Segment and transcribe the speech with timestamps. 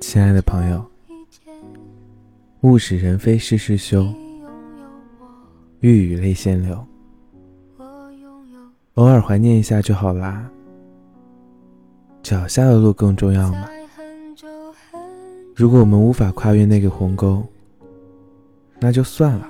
[0.00, 0.84] 亲爱的朋友，
[2.60, 4.06] 物是人非事事休，
[5.80, 6.86] 欲语泪先流。
[8.94, 10.48] 偶尔怀念一下就好啦。
[12.22, 13.68] 脚下的路更重要吗？
[15.54, 17.44] 如果我们无法跨越那个鸿沟，
[18.78, 19.48] 那就算了。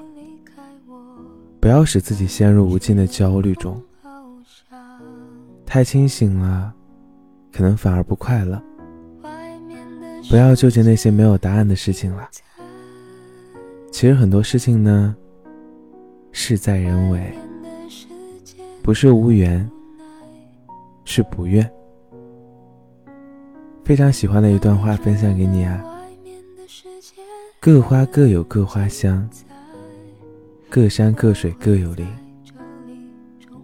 [1.61, 3.81] 不要使自己陷入无尽的焦虑中。
[5.67, 6.73] 太清醒了，
[7.53, 8.63] 可能反而不快乐。
[10.29, 12.29] 不要纠结那些没有答案的事情了。
[13.91, 15.17] 其实很多事情呢，
[16.33, 17.33] 事在人为，
[18.83, 19.69] 不是无缘，
[21.05, 21.69] 是不愿。
[23.85, 25.83] 非常喜欢的一段话，分享给你啊。
[27.59, 29.29] 各花各有各花香，
[30.69, 32.07] 各山各水各有灵，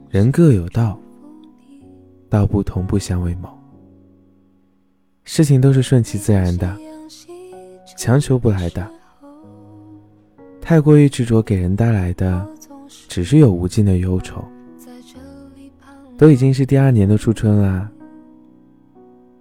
[0.09, 0.99] 人各有道。
[2.31, 3.54] 道不同，不相为谋。
[5.25, 6.77] 事情都是顺其自然的，
[7.97, 8.89] 强求不来的。
[10.61, 12.47] 太过于执着，给人带来的
[13.09, 14.45] 只是有无尽的忧愁。
[16.17, 17.91] 都已经是第二年的初春了，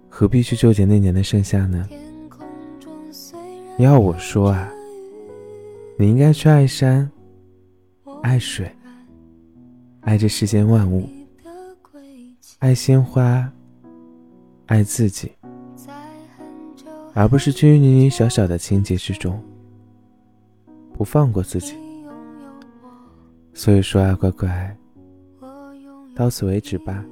[0.08, 1.88] 何必去纠结那年的盛夏呢？
[3.78, 4.68] 要我说啊，
[5.98, 7.08] 你应该去爱山，
[8.22, 8.70] 爱水，
[10.00, 11.08] 爱这世间万物。
[12.58, 13.52] 爱鲜花，
[14.66, 15.30] 爱自己，
[17.14, 19.40] 而不是拘泥于小小的情节之中，
[20.92, 21.76] 不放过自己。
[23.52, 24.76] 所以说啊，乖乖，
[26.12, 27.04] 到此为止吧。